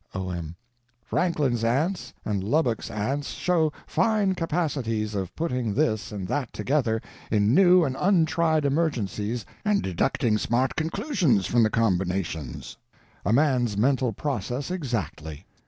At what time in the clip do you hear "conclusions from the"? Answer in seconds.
10.75-11.69